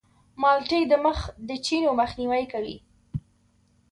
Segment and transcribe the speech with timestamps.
[0.41, 2.77] مالټې د مخ د چینو مخنیوی کوي.